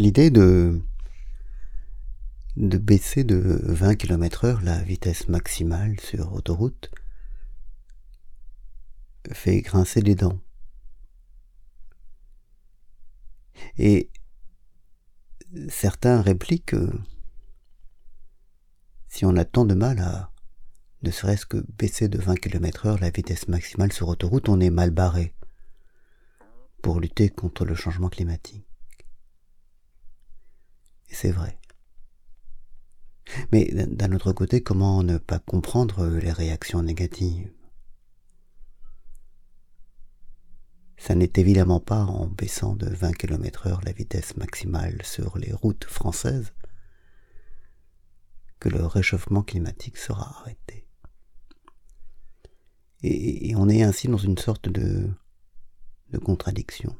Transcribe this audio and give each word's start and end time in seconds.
L'idée 0.00 0.30
de 0.30 0.80
baisser 2.56 3.22
de 3.22 3.60
20 3.64 3.96
km 3.96 4.46
heure 4.46 4.62
la 4.62 4.80
vitesse 4.80 5.28
maximale 5.28 6.00
sur 6.00 6.32
autoroute 6.32 6.90
fait 9.30 9.60
grincer 9.60 10.00
les 10.00 10.14
dents. 10.14 10.40
Et 13.76 14.08
certains 15.68 16.22
répliquent 16.22 16.76
si 19.08 19.26
on 19.26 19.36
a 19.36 19.44
tant 19.44 19.66
de 19.66 19.74
mal 19.74 19.98
à 19.98 20.32
ne 21.02 21.10
serait-ce 21.10 21.44
que 21.44 21.58
baisser 21.76 22.08
de 22.08 22.16
20 22.16 22.36
km 22.36 22.86
heure 22.86 23.00
la 23.00 23.10
vitesse 23.10 23.48
maximale 23.48 23.92
sur 23.92 24.08
autoroute, 24.08 24.48
on 24.48 24.60
est 24.60 24.70
mal 24.70 24.92
barré 24.92 25.34
pour 26.80 27.00
lutter 27.00 27.28
contre 27.28 27.66
le 27.66 27.74
changement 27.74 28.08
climatique. 28.08 28.64
Et 31.10 31.14
c'est 31.14 31.32
vrai. 31.32 31.58
Mais 33.52 33.64
d'un 33.86 34.12
autre 34.12 34.32
côté, 34.32 34.62
comment 34.62 35.02
ne 35.02 35.18
pas 35.18 35.38
comprendre 35.38 36.06
les 36.06 36.32
réactions 36.32 36.82
négatives? 36.82 37.52
Ça 40.96 41.14
n'est 41.14 41.32
évidemment 41.36 41.80
pas 41.80 42.04
en 42.04 42.26
baissant 42.26 42.74
de 42.74 42.86
20 42.88 43.12
km 43.14 43.66
heure 43.68 43.80
la 43.84 43.92
vitesse 43.92 44.36
maximale 44.36 45.00
sur 45.02 45.38
les 45.38 45.52
routes 45.52 45.84
françaises 45.84 46.52
que 48.58 48.68
le 48.68 48.84
réchauffement 48.84 49.42
climatique 49.42 49.96
sera 49.96 50.40
arrêté. 50.40 50.86
Et, 53.02 53.54
on 53.56 53.70
est 53.70 53.82
ainsi 53.82 54.08
dans 54.08 54.18
une 54.18 54.36
sorte 54.36 54.68
de, 54.68 55.08
de 56.10 56.18
contradiction. 56.18 56.94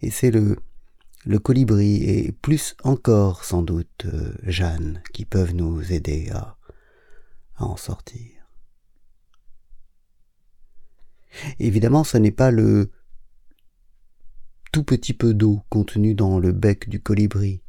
Et 0.00 0.10
c'est 0.10 0.30
le, 0.30 0.56
le 1.26 1.40
colibri 1.40 2.04
et 2.04 2.30
plus 2.30 2.76
encore 2.84 3.44
sans 3.44 3.62
doute 3.62 4.06
euh, 4.06 4.32
Jeanne 4.44 5.02
qui 5.12 5.24
peuvent 5.24 5.54
nous 5.54 5.92
aider 5.92 6.30
à, 6.30 6.56
en 7.58 7.76
sortir. 7.76 8.48
Évidemment, 11.58 12.04
ce 12.04 12.16
n'est 12.16 12.30
pas 12.30 12.52
le 12.52 12.92
tout 14.70 14.84
petit 14.84 15.14
peu 15.14 15.34
d'eau 15.34 15.62
contenu 15.68 16.14
dans 16.14 16.38
le 16.38 16.52
bec 16.52 16.88
du 16.88 17.02
colibri 17.02 17.60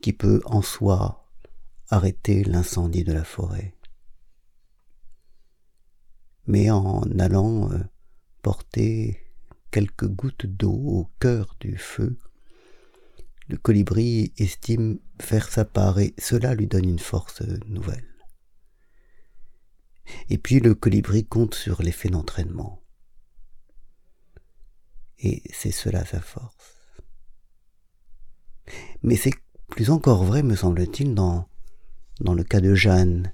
qui 0.00 0.14
peut 0.14 0.40
en 0.46 0.62
soi 0.62 1.30
arrêter 1.90 2.42
l'incendie 2.44 3.04
de 3.04 3.12
la 3.12 3.24
forêt. 3.24 3.74
Mais 6.46 6.70
en 6.70 7.02
allant 7.18 7.70
euh, 7.70 7.78
porter 8.40 9.20
quelques 9.70 10.08
gouttes 10.08 10.46
d'eau 10.46 10.72
au 10.72 11.10
cœur 11.20 11.56
du 11.60 11.76
feu, 11.76 12.16
le 13.50 13.56
colibri 13.56 14.32
estime 14.38 15.00
faire 15.20 15.48
sa 15.48 15.64
part 15.64 15.98
et 15.98 16.14
cela 16.18 16.54
lui 16.54 16.68
donne 16.68 16.88
une 16.88 17.00
force 17.00 17.42
nouvelle. 17.66 18.06
Et 20.28 20.38
puis 20.38 20.60
le 20.60 20.74
colibri 20.74 21.26
compte 21.26 21.54
sur 21.54 21.82
l'effet 21.82 22.08
d'entraînement. 22.08 22.80
Et 25.18 25.42
c'est 25.52 25.72
cela 25.72 26.04
sa 26.04 26.20
force. 26.20 26.76
Mais 29.02 29.16
c'est 29.16 29.34
plus 29.68 29.90
encore 29.90 30.24
vrai, 30.24 30.42
me 30.42 30.54
semble-t-il, 30.54 31.14
dans, 31.14 31.48
dans 32.20 32.34
le 32.34 32.44
cas 32.44 32.60
de 32.60 32.74
Jeanne, 32.74 33.32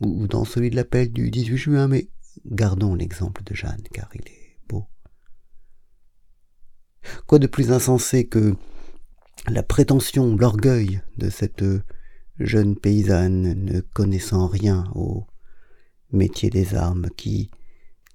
ou 0.00 0.26
dans 0.26 0.44
celui 0.44 0.70
de 0.70 0.76
l'appel 0.76 1.12
du 1.12 1.30
18 1.30 1.56
juin, 1.56 1.88
mais 1.88 2.08
gardons 2.46 2.94
l'exemple 2.94 3.44
de 3.44 3.54
Jeanne, 3.54 3.82
car 3.92 4.10
il 4.14 4.28
est. 4.28 4.41
Quoi 7.26 7.38
de 7.38 7.46
plus 7.46 7.72
insensé 7.72 8.26
que 8.26 8.54
la 9.48 9.62
prétention, 9.62 10.36
l'orgueil 10.36 11.00
de 11.18 11.30
cette 11.30 11.64
jeune 12.38 12.76
paysanne 12.76 13.54
ne 13.54 13.80
connaissant 13.80 14.46
rien 14.46 14.84
au 14.94 15.26
métier 16.12 16.50
des 16.50 16.74
armes, 16.74 17.08
qui, 17.16 17.50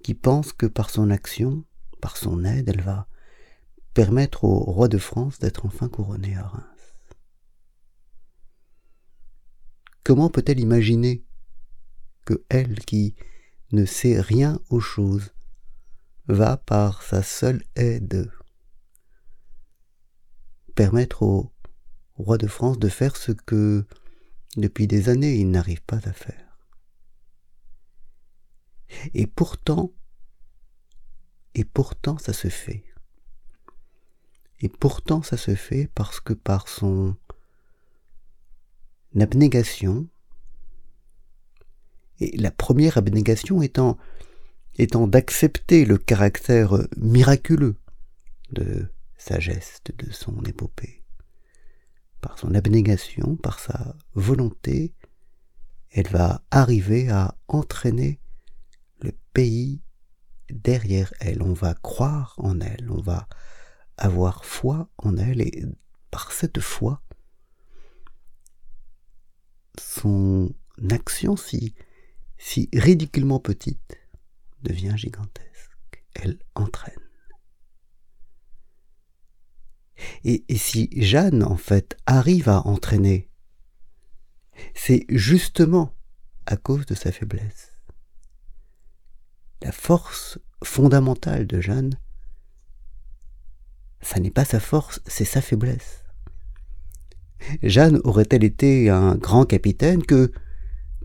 qui 0.04 0.14
pense 0.14 0.54
que 0.54 0.66
par 0.66 0.90
son 0.90 1.10
action, 1.10 1.64
par 2.02 2.18
son 2.18 2.46
aide, 2.46 2.70
elle 2.70 2.82
va 2.82 3.08
permettre 3.94 4.44
au 4.44 4.60
roi 4.60 4.88
de 4.88 4.98
France 4.98 5.40
d'être 5.40 5.66
enfin 5.66 5.90
couronné 5.90 6.36
à 6.38 6.44
Reims. 6.44 6.64
Comment 10.04 10.30
peut-elle 10.30 10.60
imaginer 10.60 11.26
que 12.24 12.46
elle, 12.50 12.80
qui 12.80 13.16
ne 13.72 13.86
sait 13.86 14.22
rien 14.22 14.62
aux 14.70 14.80
choses, 14.80 15.34
va 16.28 16.58
par 16.58 17.02
sa 17.02 17.24
seule 17.24 17.64
aide 17.76 18.32
permettre 20.78 21.24
au 21.24 21.52
roi 22.18 22.38
de 22.38 22.46
France 22.46 22.78
de 22.78 22.88
faire 22.88 23.18
ce 23.18 23.32
que 23.32 23.84
depuis 24.58 24.86
des 24.86 25.10
années, 25.10 25.36
il 25.36 25.50
n'arrive 25.50 25.82
pas 25.82 26.00
à 26.06 26.14
faire. 26.14 26.60
Et 29.16 29.26
pourtant, 29.26 29.92
et 31.56 31.66
pourtant 31.66 32.20
ça 32.20 32.32
se 32.32 32.48
fait. 32.48 32.84
Et 34.60 34.70
pourtant 34.70 35.24
ça 35.24 35.36
se 35.36 35.56
fait 35.56 35.90
parce 35.96 36.20
que 36.20 36.34
par 36.34 36.68
son 36.68 37.16
abnégation, 39.20 40.08
et 42.20 42.38
la 42.38 42.52
première 42.52 42.98
abnégation 42.98 43.64
étant, 43.64 43.98
étant 44.76 45.08
d'accepter 45.08 45.86
le 45.86 45.98
caractère 45.98 46.78
miraculeux 46.98 47.78
de 48.52 48.92
sa 49.18 49.40
geste, 49.40 49.92
de 49.98 50.12
son 50.12 50.42
épopée, 50.44 51.04
par 52.22 52.38
son 52.40 52.54
abnégation, 52.54 53.36
par 53.36 53.60
sa 53.60 53.96
volonté, 54.14 54.94
elle 55.92 56.08
va 56.10 56.44
arriver 56.52 57.10
à 57.10 57.36
entraîner 57.48 58.20
le 59.00 59.12
pays 59.34 59.82
derrière 60.50 61.14
elle. 61.20 61.42
On 61.42 61.54
va 61.54 61.74
croire 61.74 62.36
en 62.38 62.60
elle, 62.60 62.90
on 62.92 63.02
va 63.02 63.28
avoir 63.98 64.46
foi 64.46 64.90
en 64.98 65.18
elle, 65.18 65.42
et 65.42 65.66
par 66.12 66.32
cette 66.32 66.60
foi, 66.60 67.02
son 69.80 70.54
action, 70.92 71.36
si, 71.36 71.74
si 72.38 72.70
ridiculement 72.74 73.40
petite, 73.40 73.98
devient 74.62 74.94
gigantesque. 74.96 76.04
Elle 76.16 76.40
entraîne. 76.56 77.07
Et, 80.30 80.58
si 80.58 80.90
Jeanne, 80.92 81.42
en 81.42 81.56
fait, 81.56 81.96
arrive 82.06 82.50
à 82.50 82.68
entraîner, 82.68 83.30
c'est 84.76 85.06
justement 85.08 85.96
à 86.46 86.58
cause 86.58 86.86
de 86.86 86.96
sa 86.96 87.14
faiblesse. 87.14 87.72
La 89.62 89.72
force 89.72 90.38
fondamentale 90.66 91.48
de 91.48 91.62
Jeanne, 91.62 91.98
ça 94.02 94.20
n'est 94.20 94.30
pas 94.30 94.44
sa 94.44 94.60
force, 94.60 95.00
c'est 95.08 95.24
sa 95.24 95.42
faiblesse. 95.42 96.04
Jeanne 97.64 98.02
aurait-elle 98.04 98.44
été 98.44 98.90
un 98.90 99.16
grand 99.16 99.46
capitaine 99.46 100.04
que, 100.04 100.34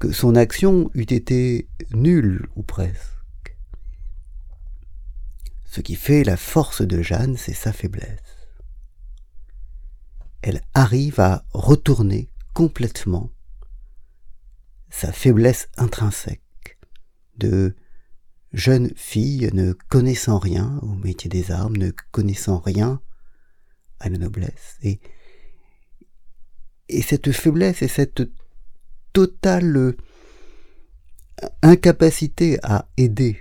que 0.01 0.11
son 0.11 0.35
action 0.35 0.91
eût 0.95 1.03
été 1.03 1.69
nulle 1.93 2.49
ou 2.57 2.65
presque? 2.65 3.57
Ce 5.65 5.81
qui 5.81 5.95
fait 5.95 6.25
la 6.25 6.37
force 6.37 6.83
de 6.83 7.03
Jeanne, 7.03 7.37
c'est 7.37 7.55
sa 7.55 7.73
faiblesse 7.73 8.42
elle 10.43 10.61
arrive 10.75 11.21
à 11.21 11.45
retourner 11.53 12.29
complètement 12.53 13.31
sa 14.91 15.13
faiblesse 15.13 15.69
intrinsèque 15.77 16.79
de 17.37 17.75
jeune 18.53 18.91
fille 18.95 19.49
ne 19.55 19.73
connaissant 19.73 20.39
rien 20.39 20.79
au 20.83 20.95
métier 20.95 21.31
des 21.31 21.51
armes, 21.51 21.77
ne 21.77 21.91
connaissant 22.11 22.59
rien 22.59 23.01
à 24.01 24.11
la 24.11 24.19
noblesse. 24.19 24.77
Et, 24.83 25.01
et 26.89 27.01
cette 27.01 27.33
faiblesse 27.33 27.81
et 27.81 27.89
cette 27.89 28.23
totale 29.13 29.95
incapacité 31.63 32.59
à 32.63 32.89
aider, 32.97 33.41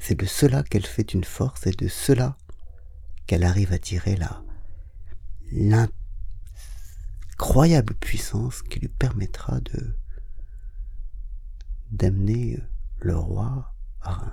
c'est 0.00 0.18
de 0.18 0.26
cela 0.26 0.64
qu'elle 0.64 0.86
fait 0.86 1.14
une 1.14 1.24
force 1.24 1.66
et 1.66 1.72
de 1.72 1.88
cela 1.88 2.36
qu'elle 3.26 3.44
arrive 3.44 3.72
à 3.72 3.78
tirer 3.78 4.16
la, 4.16 4.42
l'incroyable 5.54 7.94
puissance 7.94 8.62
qui 8.62 8.80
lui 8.80 8.88
permettra 8.88 9.60
de 9.60 9.94
d'amener 11.90 12.58
le 12.98 13.16
roi 13.16 13.72
à 14.00 14.14
Reims, 14.14 14.32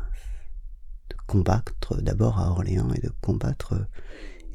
de 1.10 1.16
combattre 1.28 2.02
d'abord 2.02 2.40
à 2.40 2.50
Orléans 2.50 2.92
et 2.94 3.02
de 3.02 3.12
combattre 3.22 3.88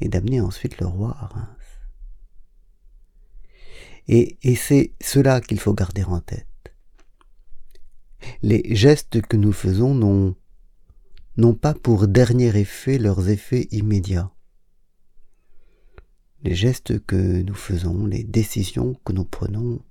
et 0.01 0.09
d'amener 0.09 0.41
ensuite 0.41 0.79
le 0.79 0.87
roi 0.87 1.15
à 1.17 1.27
Reims. 1.27 1.47
Et, 4.09 4.37
et 4.41 4.55
c'est 4.55 4.93
cela 5.01 5.39
qu'il 5.39 5.59
faut 5.59 5.73
garder 5.73 6.03
en 6.03 6.19
tête. 6.19 6.47
Les 8.41 8.75
gestes 8.75 9.21
que 9.21 9.37
nous 9.37 9.53
faisons 9.53 9.95
n'ont 9.95 10.35
n'ont 11.37 11.53
pas 11.53 11.75
pour 11.75 12.07
dernier 12.07 12.57
effet 12.57 12.97
leurs 12.97 13.29
effets 13.29 13.67
immédiats. 13.71 14.31
Les 16.43 16.55
gestes 16.55 16.99
que 17.05 17.41
nous 17.41 17.55
faisons, 17.55 18.05
les 18.05 18.23
décisions 18.23 18.95
que 19.03 19.13
nous 19.13 19.25
prenons 19.25 19.81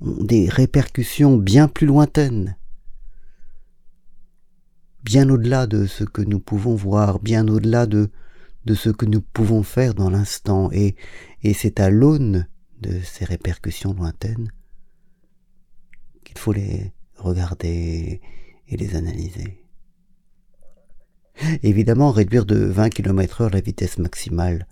ont 0.00 0.24
des 0.24 0.48
répercussions 0.48 1.36
bien 1.36 1.68
plus 1.68 1.86
lointaines, 1.86 2.56
bien 5.02 5.28
au-delà 5.30 5.66
de 5.66 5.86
ce 5.86 6.04
que 6.04 6.22
nous 6.22 6.40
pouvons 6.40 6.74
voir, 6.74 7.20
bien 7.20 7.48
au-delà 7.48 7.86
de, 7.86 8.10
de 8.66 8.74
ce 8.74 8.90
que 8.90 9.06
nous 9.06 9.22
pouvons 9.22 9.62
faire 9.62 9.94
dans 9.94 10.10
l'instant, 10.10 10.70
et, 10.72 10.94
et 11.42 11.54
c'est 11.54 11.80
à 11.80 11.90
l'aune 11.90 12.46
de 12.80 13.00
ces 13.00 13.24
répercussions 13.24 13.94
lointaines 13.94 14.50
qu'il 16.24 16.38
faut 16.38 16.52
les 16.52 16.92
regarder 17.16 18.20
et 18.68 18.76
les 18.76 18.94
analyser. 18.94 19.64
Évidemment, 21.62 22.10
réduire 22.10 22.44
de 22.44 22.56
20 22.56 22.90
km 22.90 23.42
heure 23.42 23.50
la 23.50 23.60
vitesse 23.60 23.98
maximale 23.98 24.66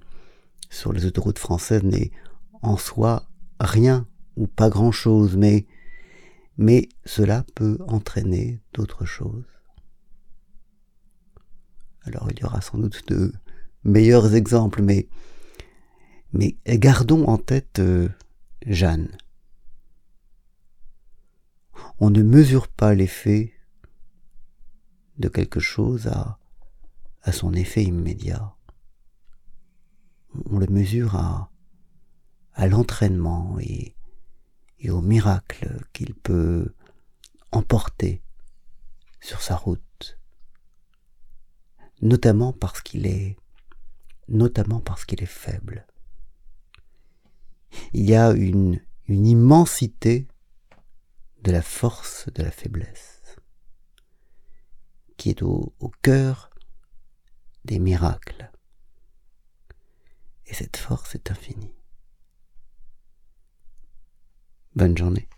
sur 0.70 0.92
les 0.92 1.06
autoroutes 1.06 1.38
françaises 1.38 1.82
n'est 1.82 2.10
en 2.62 2.76
soi 2.76 3.28
rien 3.60 4.06
ou 4.36 4.46
pas 4.46 4.70
grand-chose, 4.70 5.36
mais, 5.36 5.66
mais 6.56 6.88
cela 7.04 7.44
peut 7.54 7.78
entraîner 7.88 8.60
d'autres 8.72 9.04
choses. 9.04 9.44
Alors 12.02 12.28
il 12.30 12.38
y 12.38 12.44
aura 12.44 12.60
sans 12.60 12.78
doute 12.78 13.06
de 13.08 13.32
meilleurs 13.84 14.34
exemples, 14.34 14.82
mais, 14.82 15.08
mais 16.32 16.56
gardons 16.66 17.24
en 17.26 17.38
tête 17.38 17.80
euh, 17.80 18.08
Jeanne. 18.66 19.16
On 22.00 22.10
ne 22.10 22.22
mesure 22.22 22.68
pas 22.68 22.94
l'effet 22.94 23.52
de 25.18 25.28
quelque 25.28 25.60
chose 25.60 26.06
à, 26.06 26.38
à 27.22 27.32
son 27.32 27.54
effet 27.54 27.82
immédiat. 27.82 28.54
On 30.46 30.58
le 30.58 30.66
mesure 30.66 31.16
à, 31.16 31.50
l'entraînement 32.66 33.58
et, 33.60 33.94
au 34.88 35.00
miracle 35.00 35.84
qu'il 35.92 36.14
peut 36.14 36.74
emporter 37.52 38.22
sur 39.20 39.42
sa 39.42 39.56
route, 39.56 40.18
notamment 42.00 42.52
parce 42.52 42.80
qu'il 42.80 43.06
est 43.06 43.36
notamment 44.28 44.80
parce 44.80 45.04
qu'il 45.04 45.22
est 45.22 45.26
faible. 45.26 45.86
Il 47.92 48.08
y 48.08 48.14
a 48.14 48.32
une, 48.32 48.80
immensité 49.08 50.28
de 51.42 51.50
la 51.50 51.62
force 51.62 52.28
de 52.34 52.42
la 52.42 52.50
faiblesse, 52.50 53.36
qui 55.16 55.30
est 55.30 55.42
au 55.42 55.72
cœur 56.02 56.50
des 57.64 57.78
miracles. 57.78 58.50
Et 60.58 60.64
cette 60.64 60.76
force 60.76 61.14
est 61.14 61.30
infinie. 61.30 61.72
Bonne 64.74 64.98
journée. 64.98 65.28